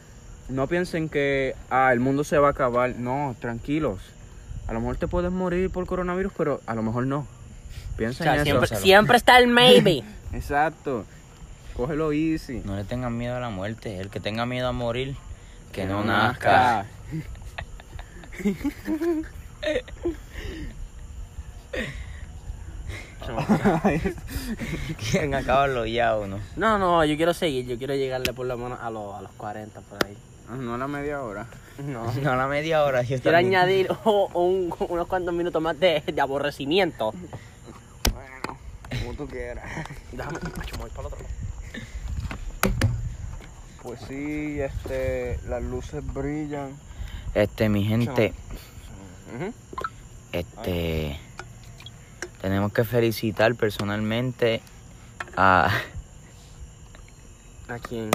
[0.49, 2.97] no piensen que ah, el mundo se va a acabar.
[2.97, 4.01] No, tranquilos.
[4.67, 7.19] A lo mejor te puedes morir por coronavirus, pero a lo mejor no.
[7.21, 8.77] O Piensa sea, en siempre, eso.
[8.77, 10.03] siempre está el maybe.
[10.33, 11.05] Exacto.
[11.75, 12.63] Cógelo easy.
[12.65, 13.99] No le tengan miedo a la muerte.
[14.01, 15.17] El que tenga miedo a morir,
[15.73, 16.87] que, no, no nazca.
[25.11, 26.41] ¿Quién acaba lo ya uno?
[26.57, 29.31] No, no, yo quiero seguir, yo quiero llegarle por lo menos a los, a los
[29.33, 30.17] 40 por ahí.
[30.49, 31.47] Ah, No a la media hora.
[31.79, 32.13] No.
[32.23, 33.03] No, a la media hora.
[33.03, 33.55] Yo Quiero también.
[33.57, 37.13] añadir oh, un- unos cuantos minutos más de, de aborrecimiento.
[38.13, 38.59] Bueno,
[39.01, 39.65] como tú quieras.
[40.13, 41.33] Déjame, macho, me voy para el otro lado.
[43.83, 46.77] Pues sí, este, las luces brillan.
[47.35, 48.33] Este, mi gente,
[50.33, 51.19] este.
[52.41, 54.61] Tenemos que felicitar personalmente
[55.37, 55.69] a,
[57.69, 58.11] ¿A quién?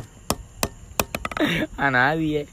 [1.78, 2.47] a nadie.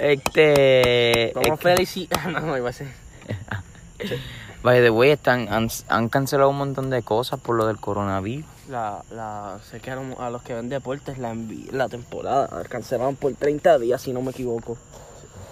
[0.00, 1.30] Este.
[1.34, 2.28] ¿Cómo es que- felicitar?
[2.32, 2.88] No, no, iba a ser.
[4.62, 8.44] By the way, están, han, han cancelado un montón de cosas por lo del coronavirus.
[8.68, 11.36] La, la, sé que a los, a los que ven deportes la,
[11.72, 14.78] la temporada cancelaron por 30 días, si no me equivoco.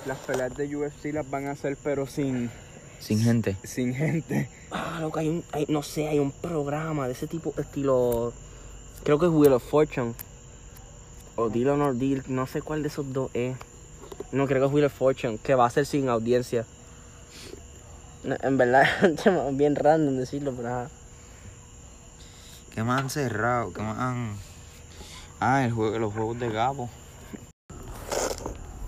[0.07, 2.51] Las peleas de UFC las van a hacer, pero sin,
[3.01, 3.57] Sin gente.
[3.65, 4.49] sin gente.
[4.71, 8.33] Ah, loco, hay un, hay- no sé, hay un programa de ese tipo, estilo,
[9.03, 10.15] creo que es Wheel of Fortune.
[11.40, 13.57] O Deal or No Deal, no sé cuál de esos dos es.
[14.33, 16.64] No, creo que es Wheel of Fortune, que va a ser sin audiencia.
[18.24, 20.90] No, en verdad, es bien random decirlo, pero ajá.
[22.74, 23.72] ¿Qué más han cerrado?
[23.72, 24.35] ¿Qué más han.?
[25.40, 26.88] Ah, el juego, los juegos de Gabo.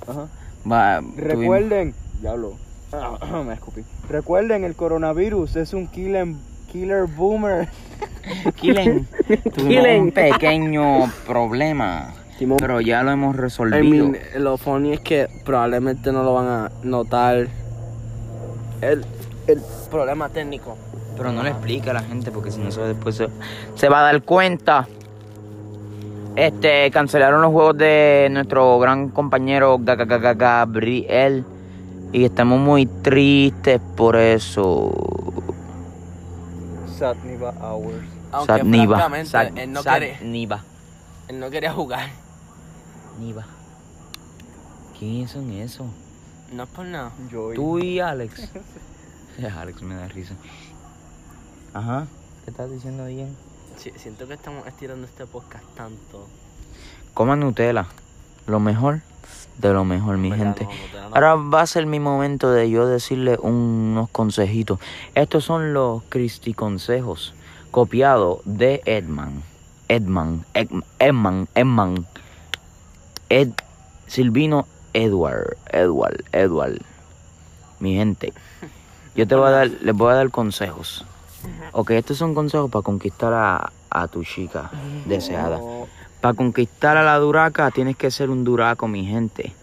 [0.07, 0.29] Ajá.
[0.71, 2.57] Va, tuvimos- Recuerden, diablo,
[3.47, 3.83] me escupí.
[4.09, 6.29] Recuerden, el coronavirus es un killer,
[6.71, 7.69] killer boomer.
[8.57, 10.03] Killen, tuvimos Killen.
[10.03, 12.13] un pequeño problema,
[12.59, 14.09] Pero ya lo hemos I resolvido.
[14.09, 17.47] mean, lo funny es que probablemente no lo van a notar.
[18.81, 19.05] El,
[19.47, 20.77] el problema técnico.
[21.17, 23.29] Pero no le explica a la gente porque si no se después se,
[23.75, 24.87] se va a dar cuenta.
[26.35, 31.45] Este, cancelaron los juegos de nuestro gran compañero Ga- Ga- Ga- Ga- Gabriel
[32.11, 34.91] y estamos muy tristes por eso.
[36.99, 37.97] Satniva Hours.
[38.33, 38.97] Aunque Satniva.
[38.97, 40.61] francamente, Sat- él, no quiere, Satniva.
[41.29, 42.09] él no quería jugar.
[43.21, 43.47] Niva.
[44.99, 45.87] ¿Quiénes son esos?
[46.53, 47.13] No es por nada.
[47.31, 47.57] Joy.
[47.57, 48.49] Tú y Alex.
[49.59, 50.35] Alex me da risa.
[51.75, 52.07] Ajá.
[52.45, 53.35] ¿Qué estás diciendo bien?
[53.77, 56.27] Sí, siento que estamos estirando este podcast tanto.
[57.15, 57.87] Coman Nutella.
[58.47, 59.01] Lo mejor
[59.59, 60.57] de lo mejor, mi ¿Verdad?
[60.57, 60.65] gente.
[60.95, 61.15] No, no.
[61.15, 64.79] Ahora va a ser mi momento de yo decirle unos consejitos.
[65.15, 67.35] Estos son los Cristi consejos
[67.71, 69.43] copiados de Edman.
[69.89, 72.07] Edman, Ed- Edman, Edman.
[73.33, 73.53] Ed
[74.07, 76.83] Silvino Edward, Edward, Edward.
[77.81, 78.35] Mi gente,
[79.17, 81.07] yo te voy a dar, les voy a dar consejos.
[81.73, 84.71] Ok, estos son consejos para conquistar a, a tu chica
[85.07, 85.59] deseada.
[86.21, 89.55] Para conquistar a la duraca tienes que ser un duraco, mi gente.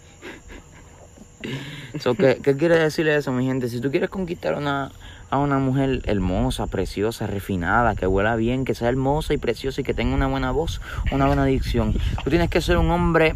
[2.00, 3.68] So, ¿qué, ¿Qué quiere decir eso, mi gente?
[3.68, 4.92] Si tú quieres conquistar una,
[5.32, 9.84] a una mujer hermosa, preciosa, refinada, que huela bien, que sea hermosa y preciosa y
[9.84, 13.36] que tenga una buena voz, una buena dicción, tú tienes que ser un hombre...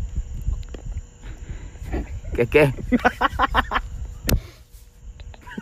[2.35, 2.73] ¿Qué qué?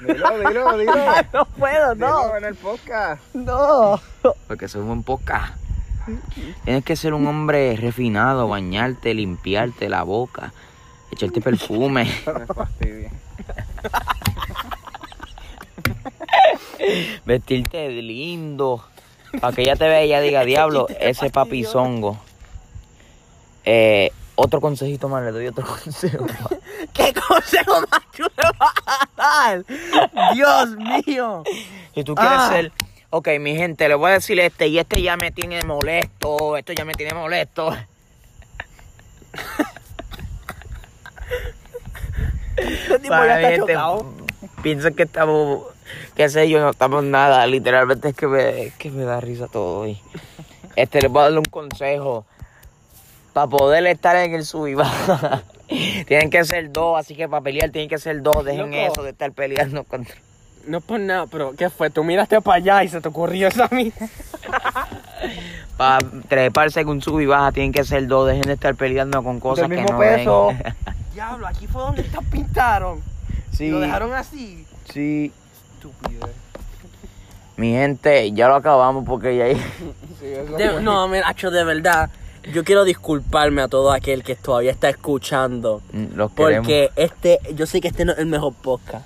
[0.08, 0.94] Dilo, dilo, dilo.
[1.34, 3.22] no puedo, Dilo en el podcast.
[3.34, 4.00] No.
[4.48, 5.58] Porque soy un poca.
[6.64, 10.54] Tienes que ser un hombre refinado, bañarte, limpiarte la boca,
[11.12, 12.10] echarte perfume.
[17.26, 18.84] Vestirte lindo,
[19.40, 22.18] para que ella te vea y ella diga, diablo, ese papizongo.
[23.64, 26.26] Eh, otro consejito más, le doy otro consejo.
[26.26, 26.51] ¿Qué
[27.52, 29.66] consejo más tú le vas a dar?
[30.34, 30.70] Dios
[31.06, 31.44] mío.
[31.94, 32.50] Si tú quieres Ah.
[32.50, 32.72] ser,
[33.10, 36.74] ok, mi gente, le voy a decir este, y este ya me tiene molesto, esto
[36.74, 37.74] ya me tiene molesto.
[42.58, 44.06] Este tipo Para ya mi está gente, chocado.
[44.62, 45.64] Piensa que estamos,
[46.16, 49.48] qué sé yo, no estamos nada, literalmente es que me, es que me da risa
[49.48, 50.00] todo hoy.
[50.76, 52.26] Este, les voy a darle un consejo.
[53.34, 55.44] Para poder estar en el sub y baja,
[56.08, 58.44] tienen que ser dos, así que para pelear tienen que ser dos.
[58.46, 58.92] Dejen Loco.
[58.94, 60.16] eso de estar peleando contra.
[60.68, 61.90] No es por nada, pero ¿qué fue?
[61.90, 63.92] Tú miraste para allá y se te ocurrió eso a mí.
[65.78, 68.28] Para treparse con sub y baja tienen que ser dos.
[68.28, 70.48] Dejen de estar peleando con cosas Del que mismo no peso.
[70.50, 70.76] den.
[71.14, 73.02] Diablo, aquí fue donde estas pintaron.
[73.52, 74.66] Sí, Lo dejaron así.
[74.92, 75.32] sí.
[75.76, 76.30] Estúpido.
[77.58, 79.48] Mi gente, ya lo acabamos porque ya
[80.20, 82.10] Sí, eso De- no, mira, de verdad.
[82.54, 85.82] Yo quiero disculparme a todo aquel que todavía está escuchando.
[85.94, 86.32] Mm, Los.
[86.32, 89.06] Porque este, yo sé que este no es el mejor podcast.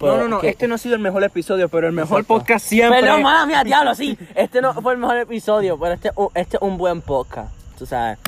[0.00, 2.34] No, no, no, que- este no ha sido el mejor episodio, pero el mejor Exacto.
[2.34, 3.00] podcast siempre.
[3.00, 4.18] Perdón, mala mía, diablo, sí.
[4.34, 7.50] Este no fue el mejor episodio, pero este, este es un buen podcast.
[7.78, 8.18] Tú sabes.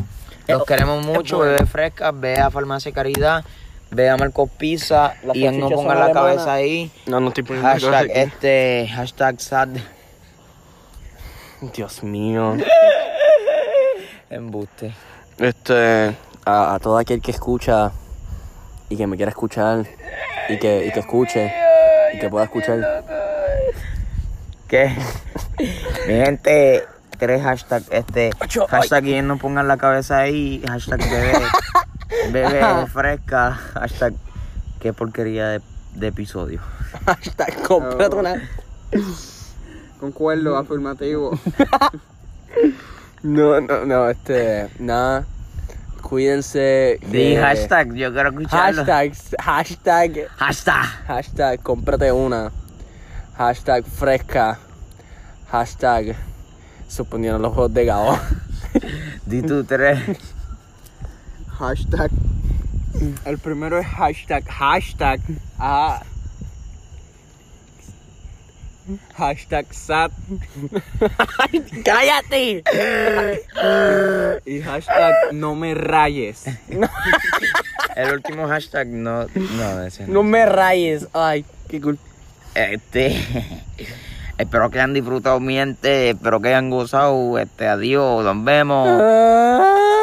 [0.47, 1.53] Los Eh, queremos mucho, bueno.
[1.53, 3.45] bebé fresca, ve a Farmacia Caridad,
[3.91, 6.91] ve a Marcos Pizza y no pongan la cabeza ahí.
[7.05, 9.69] No, no estoy poniendo Hashtag este, hashtag sad
[11.75, 12.57] Dios mío.
[14.31, 14.95] embuste.
[15.39, 17.93] Este, a, a todo aquel que escucha
[18.89, 19.87] y que me quiera escuchar
[20.49, 21.53] y que, y que escuche
[22.15, 23.05] y que pueda escuchar.
[24.67, 24.95] ¿Qué?
[26.09, 26.85] Mi gente,
[27.19, 28.31] tres hashtags, este,
[28.69, 31.33] hashtag y no pongan la cabeza ahí, hashtag bebé,
[32.33, 34.15] bebé fresca, hashtag
[34.81, 35.61] qué porquería de,
[35.95, 36.61] de episodio.
[37.07, 38.49] Hashtag, cómprate una.
[40.01, 41.39] Concuerdo, afirmativo.
[43.23, 45.25] No, no, no, este, nada.
[46.03, 46.99] Cuídense.
[47.03, 48.85] Di que- hashtag, yo quiero escucharlo.
[48.85, 50.85] Hashtag, hashtag, Hashtag.
[51.07, 52.51] hashtag, cómprate una.
[53.37, 54.59] Hashtag fresca.
[55.51, 56.15] Hashtag,
[56.89, 58.19] suponiendo los juegos de Gao.
[59.27, 59.99] Di tú tres.
[61.59, 62.11] Hashtag.
[63.25, 64.45] El primero es hashtag.
[64.49, 65.21] Hashtag.
[65.59, 66.03] Ah.
[69.17, 70.11] Hashtag sad.
[71.85, 72.63] ¡Cállate!
[74.47, 76.45] Y hashtag no me rayes.
[77.97, 80.15] El último hashtag no, no, ese no.
[80.15, 81.09] No me rayes.
[81.13, 81.99] Ay, qué cool.
[82.55, 83.21] Este,
[84.39, 88.89] espero que hayan disfrutado mi gente, espero que hayan gozado, este, adiós, nos vemos.
[88.89, 89.98] Ah.